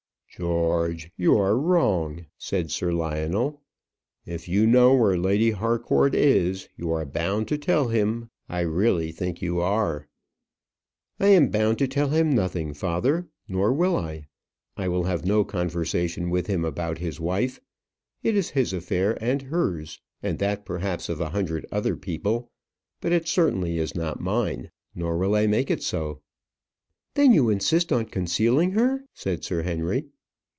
[0.37, 3.61] "George, you are wrong," said Sir Lionel.
[4.25, 8.29] "If you know where Lady Harcourt is, you are bound to tell him.
[8.47, 10.07] I really think you are."
[11.19, 14.27] "I am bound to tell him nothing, father; nor will I.
[14.77, 17.59] I will have no conversation with him about his wife.
[18.23, 22.49] It is his affair and hers and that, perhaps, of a hundred other people;
[23.01, 24.71] but it certainly is not mine.
[24.95, 26.21] Nor will I make it so."
[27.15, 30.05] "Then you insist on concealing her?" said Sir Henry.